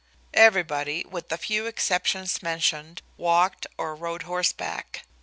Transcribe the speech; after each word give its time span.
Everybody, 0.33 1.05
with 1.07 1.29
the 1.29 1.37
few 1.37 1.67
exceptions 1.67 2.41
mentioned, 2.41 3.03
walked 3.17 3.67
or 3.77 3.93
rode 3.93 4.23
horseback. 4.23 5.03